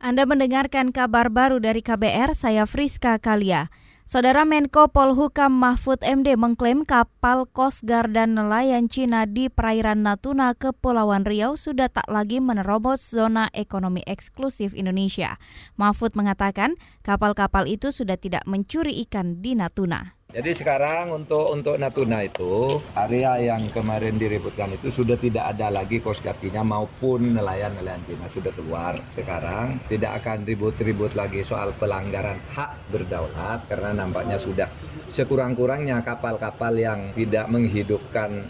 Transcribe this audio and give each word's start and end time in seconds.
Anda 0.00 0.24
mendengarkan 0.24 0.96
kabar 0.96 1.28
baru 1.28 1.60
dari 1.60 1.84
KBR, 1.84 2.32
saya 2.32 2.64
Friska 2.64 3.20
Kalia. 3.20 3.68
Saudara 4.08 4.48
Menko 4.48 4.88
Polhukam 4.88 5.52
Mahfud 5.52 6.00
MD 6.00 6.40
mengklaim 6.40 6.88
kapal 6.88 7.44
Coast 7.44 7.84
Guard 7.84 8.16
dan 8.16 8.32
nelayan 8.32 8.88
Cina 8.88 9.28
di 9.28 9.52
perairan 9.52 10.00
Natuna, 10.00 10.56
Kepulauan 10.56 11.28
Riau 11.28 11.60
sudah 11.60 11.92
tak 11.92 12.08
lagi 12.08 12.40
menerobos 12.40 13.12
zona 13.12 13.52
ekonomi 13.52 14.00
eksklusif 14.08 14.72
Indonesia. 14.72 15.36
Mahfud 15.76 16.16
mengatakan 16.16 16.80
kapal-kapal 17.04 17.68
itu 17.68 17.92
sudah 17.92 18.16
tidak 18.16 18.48
mencuri 18.48 19.04
ikan 19.04 19.44
di 19.44 19.52
Natuna. 19.52 20.16
Jadi 20.30 20.54
sekarang 20.54 21.10
untuk 21.10 21.50
untuk 21.50 21.74
Natuna 21.74 22.22
itu 22.22 22.78
area 22.94 23.50
yang 23.50 23.66
kemarin 23.74 24.14
diributkan 24.14 24.70
itu 24.78 24.86
sudah 24.86 25.18
tidak 25.18 25.58
ada 25.58 25.74
lagi 25.74 25.98
Guard 25.98 26.22
maupun 26.62 27.34
nelayan-nelayan 27.34 27.98
Cina 28.06 28.30
sudah 28.30 28.54
keluar. 28.54 28.94
Sekarang 29.18 29.82
tidak 29.90 30.22
akan 30.22 30.46
ribut-ribut 30.46 31.18
lagi 31.18 31.42
soal 31.42 31.74
pelanggaran 31.74 32.38
hak 32.54 32.94
berdaulat 32.94 33.66
karena 33.66 33.90
nampaknya 33.90 34.38
sudah 34.38 34.70
sekurang-kurangnya 35.10 35.98
kapal-kapal 36.06 36.78
yang 36.78 37.10
tidak 37.18 37.50
menghidupkan 37.50 38.46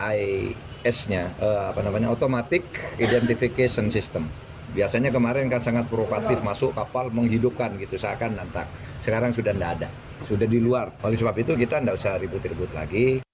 AIS-nya 0.00 1.36
eh, 1.44 1.64
apa 1.76 1.80
namanya 1.84 2.08
automatic 2.08 2.64
identification 2.96 3.92
system. 3.92 4.32
Biasanya 4.72 5.12
kemarin 5.12 5.52
kan 5.52 5.60
sangat 5.60 5.92
provokatif 5.92 6.40
masuk 6.40 6.72
kapal 6.72 7.12
menghidupkan 7.12 7.76
gitu 7.76 8.00
seakan 8.00 8.40
nantak. 8.40 8.64
Sekarang 9.04 9.36
sudah 9.36 9.52
tidak 9.52 9.72
ada 9.76 10.07
sudah 10.26 10.46
di 10.48 10.58
luar. 10.58 10.90
Oleh 11.04 11.20
sebab 11.20 11.36
itu 11.38 11.54
kita 11.54 11.78
tidak 11.78 12.00
usah 12.00 12.18
ribut-ribut 12.18 12.70
lagi. 12.74 13.27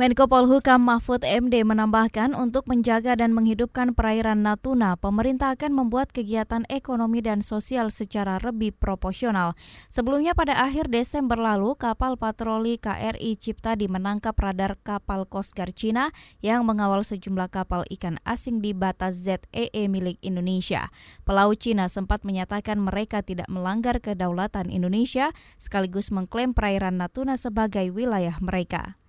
Menko 0.00 0.32
Polhukam 0.32 0.80
Mahfud 0.88 1.28
MD 1.28 1.60
menambahkan 1.60 2.32
untuk 2.32 2.64
menjaga 2.64 3.20
dan 3.20 3.36
menghidupkan 3.36 3.92
perairan 3.92 4.40
Natuna, 4.40 4.96
pemerintah 4.96 5.52
akan 5.52 5.76
membuat 5.76 6.08
kegiatan 6.08 6.64
ekonomi 6.72 7.20
dan 7.20 7.44
sosial 7.44 7.92
secara 7.92 8.40
lebih 8.40 8.72
proporsional. 8.72 9.52
Sebelumnya 9.92 10.32
pada 10.32 10.56
akhir 10.56 10.88
Desember 10.88 11.36
lalu, 11.36 11.76
kapal 11.76 12.16
patroli 12.16 12.80
KRI 12.80 13.36
Cipta 13.36 13.76
menangkap 13.76 14.32
radar 14.40 14.80
kapal 14.80 15.28
Coast 15.28 15.52
Guard 15.52 15.76
Cina 15.76 16.16
yang 16.40 16.64
mengawal 16.64 17.04
sejumlah 17.04 17.52
kapal 17.52 17.84
ikan 17.92 18.16
asing 18.24 18.64
di 18.64 18.72
batas 18.72 19.20
ZEE 19.20 19.84
milik 19.84 20.16
Indonesia. 20.24 20.88
Pelaut 21.28 21.60
Cina 21.60 21.92
sempat 21.92 22.24
menyatakan 22.24 22.80
mereka 22.80 23.20
tidak 23.20 23.52
melanggar 23.52 24.00
kedaulatan 24.00 24.72
Indonesia, 24.72 25.28
sekaligus 25.60 26.08
mengklaim 26.08 26.56
perairan 26.56 26.96
Natuna 26.96 27.36
sebagai 27.36 27.92
wilayah 27.92 28.40
mereka. 28.40 28.99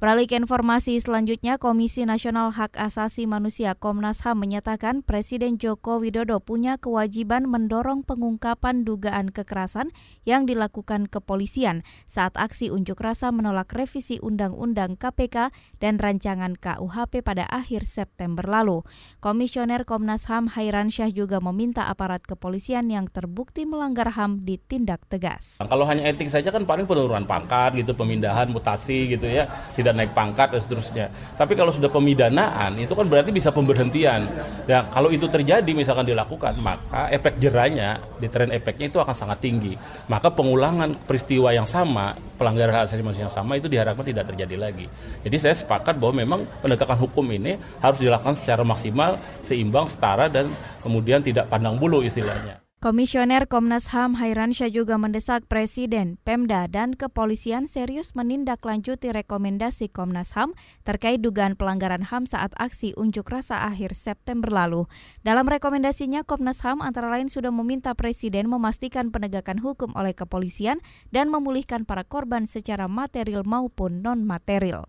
Beralih 0.00 0.24
ke 0.24 0.32
informasi 0.32 0.96
selanjutnya, 0.96 1.60
Komisi 1.60 2.08
Nasional 2.08 2.56
Hak 2.56 2.72
Asasi 2.80 3.28
Manusia 3.28 3.76
Komnas 3.76 4.24
HAM 4.24 4.40
menyatakan 4.40 5.04
Presiden 5.04 5.60
Joko 5.60 6.00
Widodo 6.00 6.40
punya 6.40 6.80
kewajiban 6.80 7.44
mendorong 7.44 8.08
pengungkapan 8.08 8.88
dugaan 8.88 9.28
kekerasan 9.28 9.92
yang 10.24 10.48
dilakukan 10.48 11.04
kepolisian 11.04 11.84
saat 12.08 12.32
aksi 12.40 12.72
unjuk 12.72 12.96
rasa 12.96 13.28
menolak 13.28 13.68
revisi 13.76 14.16
Undang-Undang 14.24 14.96
KPK 14.96 15.52
dan 15.84 16.00
rancangan 16.00 16.56
KUHP 16.56 17.20
pada 17.20 17.44
akhir 17.52 17.84
September 17.84 18.48
lalu. 18.48 18.80
Komisioner 19.20 19.84
Komnas 19.84 20.32
HAM 20.32 20.48
Hairan 20.56 20.88
Syah 20.88 21.12
juga 21.12 21.44
meminta 21.44 21.92
aparat 21.92 22.24
kepolisian 22.24 22.88
yang 22.88 23.04
terbukti 23.04 23.68
melanggar 23.68 24.16
HAM 24.16 24.48
ditindak 24.48 25.04
tegas. 25.12 25.60
Kalau 25.60 25.84
hanya 25.84 26.08
etik 26.08 26.32
saja 26.32 26.48
kan 26.48 26.64
paling 26.64 26.88
penurunan 26.88 27.28
pangkat 27.28 27.76
gitu, 27.84 27.92
pemindahan, 27.92 28.48
mutasi 28.48 29.04
gitu 29.12 29.28
ya, 29.28 29.44
tidak 29.76 29.89
tidak 29.90 30.06
naik 30.06 30.12
pangkat 30.14 30.48
dan 30.54 30.60
seterusnya. 30.62 31.06
Tapi 31.34 31.58
kalau 31.58 31.74
sudah 31.74 31.90
pemidanaan 31.90 32.78
itu 32.78 32.94
kan 32.94 33.10
berarti 33.10 33.34
bisa 33.34 33.50
pemberhentian. 33.50 34.22
Dan 34.70 34.86
kalau 34.94 35.10
itu 35.10 35.26
terjadi 35.26 35.66
misalkan 35.74 36.06
dilakukan, 36.06 36.54
maka 36.62 37.10
efek 37.10 37.42
jerahnya, 37.42 37.98
di 38.22 38.30
tren 38.30 38.54
efeknya 38.54 38.86
itu 38.86 39.02
akan 39.02 39.10
sangat 39.10 39.42
tinggi. 39.42 39.74
Maka 40.06 40.30
pengulangan 40.30 40.94
peristiwa 41.02 41.50
yang 41.50 41.66
sama, 41.66 42.14
pelanggaran 42.38 42.70
hak 42.78 42.82
asasi 42.86 43.02
manusia 43.02 43.26
yang 43.26 43.34
sama 43.34 43.58
itu 43.58 43.66
diharapkan 43.66 44.06
tidak 44.06 44.30
terjadi 44.30 44.70
lagi. 44.70 44.86
Jadi 45.26 45.36
saya 45.42 45.58
sepakat 45.58 45.98
bahwa 45.98 46.22
memang 46.22 46.40
penegakan 46.62 47.02
hukum 47.02 47.26
ini 47.34 47.58
harus 47.82 47.98
dilakukan 47.98 48.38
secara 48.38 48.62
maksimal, 48.62 49.18
seimbang, 49.42 49.90
setara 49.90 50.30
dan 50.30 50.46
kemudian 50.86 51.18
tidak 51.18 51.50
pandang 51.50 51.74
bulu 51.74 52.06
istilahnya. 52.06 52.62
Komisioner 52.80 53.44
Komnas 53.44 53.92
HAM 53.92 54.16
Hairansyah 54.16 54.72
juga 54.72 54.96
mendesak 54.96 55.44
Presiden, 55.52 56.16
Pemda, 56.24 56.64
dan 56.64 56.96
kepolisian 56.96 57.68
serius 57.68 58.16
menindaklanjuti 58.16 59.12
rekomendasi 59.12 59.92
Komnas 59.92 60.32
HAM 60.32 60.56
terkait 60.88 61.20
dugaan 61.20 61.60
pelanggaran 61.60 62.00
HAM 62.08 62.24
saat 62.24 62.56
aksi 62.56 62.96
unjuk 62.96 63.28
rasa 63.28 63.68
akhir 63.68 63.92
September 63.92 64.48
lalu. 64.48 64.88
Dalam 65.20 65.44
rekomendasinya, 65.44 66.24
Komnas 66.24 66.64
HAM 66.64 66.80
antara 66.80 67.12
lain 67.12 67.28
sudah 67.28 67.52
meminta 67.52 67.92
Presiden 67.92 68.48
memastikan 68.48 69.12
penegakan 69.12 69.60
hukum 69.60 69.92
oleh 69.92 70.16
kepolisian 70.16 70.80
dan 71.12 71.28
memulihkan 71.28 71.84
para 71.84 72.00
korban 72.00 72.48
secara 72.48 72.88
material 72.88 73.44
maupun 73.44 74.00
non-material. 74.00 74.88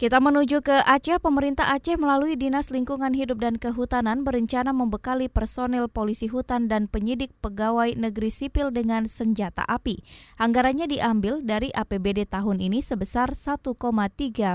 Kita 0.00 0.16
menuju 0.16 0.64
ke 0.64 0.80
Aceh. 0.80 1.20
Pemerintah 1.20 1.76
Aceh 1.76 2.00
melalui 2.00 2.32
Dinas 2.32 2.72
Lingkungan 2.72 3.12
Hidup 3.12 3.36
dan 3.36 3.60
Kehutanan 3.60 4.24
berencana 4.24 4.72
membekali 4.72 5.28
personel 5.28 5.92
polisi 5.92 6.24
hutan 6.24 6.72
dan 6.72 6.88
penyidik 6.88 7.36
pegawai 7.44 7.92
negeri 8.00 8.32
sipil 8.32 8.72
dengan 8.72 9.04
senjata 9.04 9.60
api. 9.68 10.00
Anggarannya 10.40 10.88
diambil 10.88 11.44
dari 11.44 11.68
APBD 11.68 12.24
tahun 12.32 12.64
ini 12.64 12.80
sebesar 12.80 13.36
1,3 13.36 13.76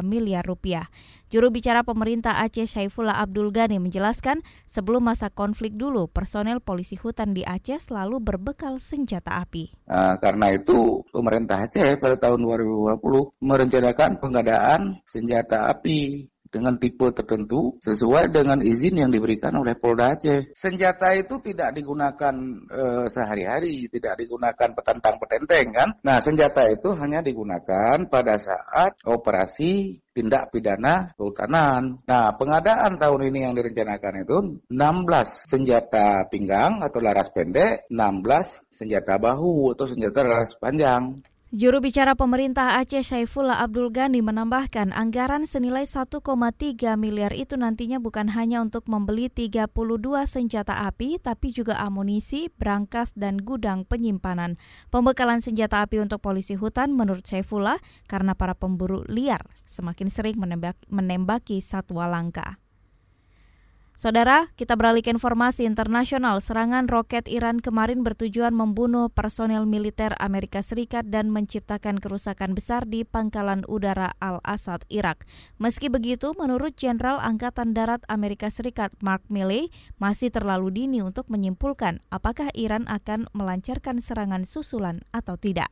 miliar 0.02 0.42
rupiah. 0.42 0.90
Juru 1.30 1.54
bicara 1.54 1.86
pemerintah 1.86 2.42
Aceh 2.42 2.66
Syaifullah 2.66 3.22
Abdul 3.22 3.54
Ghani 3.54 3.78
menjelaskan, 3.78 4.42
sebelum 4.66 5.06
masa 5.06 5.30
konflik 5.30 5.78
dulu, 5.78 6.10
personel 6.10 6.58
polisi 6.58 6.98
hutan 6.98 7.38
di 7.38 7.46
Aceh 7.46 7.86
selalu 7.86 8.18
berbekal 8.18 8.82
senjata 8.82 9.38
api. 9.46 9.70
Nah, 9.86 10.18
karena 10.18 10.58
itu 10.58 11.06
pemerintah 11.14 11.70
Aceh 11.70 12.02
pada 12.02 12.18
tahun 12.18 12.42
2020 12.42 12.98
merencanakan 13.46 14.18
pengadaan 14.18 14.98
senjata 15.06 15.35
senjata 15.36 15.68
api 15.68 16.32
dengan 16.48 16.80
tipe 16.80 17.12
tertentu 17.12 17.76
sesuai 17.84 18.32
dengan 18.32 18.64
izin 18.64 19.04
yang 19.04 19.12
diberikan 19.12 19.52
oleh 19.60 19.76
Polda 19.76 20.16
Aceh. 20.16 20.56
Senjata 20.56 21.12
itu 21.12 21.44
tidak 21.44 21.76
digunakan 21.76 22.32
e, 22.72 23.12
sehari-hari, 23.12 23.92
tidak 23.92 24.24
digunakan 24.24 24.72
petantang 24.72 25.20
petenteng 25.20 25.76
kan. 25.76 25.90
Nah, 26.00 26.24
senjata 26.24 26.72
itu 26.72 26.96
hanya 26.96 27.20
digunakan 27.20 28.08
pada 28.08 28.40
saat 28.40 28.96
operasi 29.04 30.00
tindak 30.16 30.56
pidana 30.56 31.12
kehutanan. 31.20 32.00
Nah, 32.08 32.32
pengadaan 32.40 32.96
tahun 32.96 33.36
ini 33.36 33.52
yang 33.52 33.54
direncanakan 33.60 34.24
itu 34.24 34.38
16 34.72 35.52
senjata 35.52 36.32
pinggang 36.32 36.80
atau 36.80 37.04
laras 37.04 37.36
pendek, 37.36 37.84
16 37.92 38.72
senjata 38.72 39.20
bahu 39.20 39.76
atau 39.76 39.92
senjata 39.92 40.24
laras 40.24 40.56
panjang. 40.56 41.20
Juru 41.54 41.78
bicara 41.78 42.18
pemerintah 42.18 42.82
Aceh 42.82 43.06
Saifullah 43.06 43.62
Abdul 43.62 43.94
Ghani 43.94 44.18
menambahkan 44.26 44.90
anggaran 44.90 45.46
senilai 45.46 45.86
1,3 45.86 46.26
miliar 46.98 47.38
itu 47.38 47.54
nantinya 47.54 48.02
bukan 48.02 48.34
hanya 48.34 48.66
untuk 48.66 48.90
membeli 48.90 49.30
32 49.30 49.70
senjata 50.26 50.90
api 50.90 51.22
tapi 51.22 51.54
juga 51.54 51.78
amunisi, 51.78 52.50
brankas 52.50 53.14
dan 53.14 53.38
gudang 53.38 53.86
penyimpanan. 53.86 54.58
Pembekalan 54.90 55.46
senjata 55.46 55.86
api 55.86 56.02
untuk 56.02 56.18
polisi 56.18 56.58
hutan 56.58 56.98
menurut 56.98 57.30
Saifullah 57.30 57.78
karena 58.10 58.34
para 58.34 58.58
pemburu 58.58 59.06
liar 59.06 59.46
semakin 59.70 60.10
sering 60.10 60.42
menembak, 60.42 60.74
menembaki 60.90 61.62
satwa 61.62 62.10
langka. 62.10 62.58
Saudara, 63.96 64.52
kita 64.60 64.76
beralih 64.76 65.00
ke 65.00 65.08
informasi 65.08 65.64
internasional. 65.64 66.44
Serangan 66.44 66.92
roket 66.92 67.32
Iran 67.32 67.64
kemarin 67.64 68.04
bertujuan 68.04 68.52
membunuh 68.52 69.08
personel 69.08 69.64
militer 69.64 70.12
Amerika 70.20 70.60
Serikat 70.60 71.08
dan 71.08 71.32
menciptakan 71.32 72.04
kerusakan 72.04 72.60
besar 72.60 72.84
di 72.92 73.08
pangkalan 73.08 73.64
udara 73.72 74.12
Al-Assad, 74.20 74.84
Irak. 74.92 75.24
Meski 75.64 75.88
begitu, 75.88 76.36
menurut 76.36 76.76
Jenderal 76.76 77.24
Angkatan 77.24 77.72
Darat 77.72 78.04
Amerika 78.12 78.52
Serikat 78.52 78.92
Mark 79.00 79.24
Milley, 79.32 79.72
masih 79.96 80.28
terlalu 80.28 80.76
dini 80.76 81.00
untuk 81.00 81.32
menyimpulkan 81.32 82.04
apakah 82.12 82.52
Iran 82.52 82.92
akan 82.92 83.32
melancarkan 83.32 84.04
serangan 84.04 84.44
susulan 84.44 85.08
atau 85.16 85.40
tidak. 85.40 85.72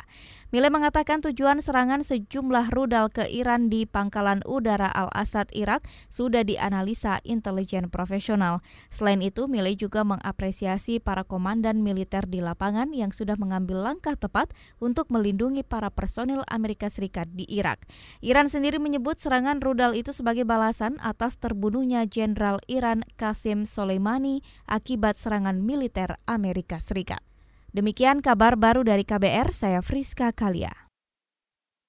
Milley 0.55 0.71
mengatakan 0.71 1.19
tujuan 1.19 1.59
serangan 1.59 2.07
sejumlah 2.07 2.71
rudal 2.71 3.11
ke 3.11 3.27
Iran 3.27 3.67
di 3.67 3.83
pangkalan 3.83 4.39
udara 4.47 4.87
Al-Assad, 4.87 5.51
Irak 5.51 5.83
sudah 6.07 6.47
dianalisa 6.47 7.19
intelijen 7.27 7.91
profesional 7.91 8.12
profesional. 8.13 8.61
Selain 8.93 9.17
itu, 9.25 9.49
Milei 9.49 9.73
juga 9.73 10.05
mengapresiasi 10.05 11.01
para 11.01 11.25
komandan 11.25 11.81
militer 11.81 12.29
di 12.29 12.45
lapangan 12.45 12.93
yang 12.93 13.09
sudah 13.09 13.33
mengambil 13.41 13.81
langkah 13.81 14.13
tepat 14.13 14.53
untuk 14.77 15.09
melindungi 15.09 15.65
para 15.65 15.89
personil 15.89 16.45
Amerika 16.45 16.93
Serikat 16.93 17.25
di 17.33 17.49
Irak. 17.49 17.89
Iran 18.21 18.53
sendiri 18.53 18.77
menyebut 18.77 19.17
serangan 19.17 19.57
rudal 19.65 19.97
itu 19.97 20.13
sebagai 20.13 20.45
balasan 20.45 21.01
atas 21.01 21.41
terbunuhnya 21.41 22.05
Jenderal 22.05 22.61
Iran 22.69 23.01
Qasim 23.17 23.65
Soleimani 23.65 24.45
akibat 24.69 25.17
serangan 25.17 25.57
militer 25.65 26.21
Amerika 26.29 26.77
Serikat. 26.77 27.25
Demikian 27.73 28.21
kabar 28.21 28.53
baru 28.53 28.85
dari 28.85 29.01
KBR, 29.01 29.49
saya 29.49 29.81
Friska 29.81 30.29
Kalia. 30.29 30.82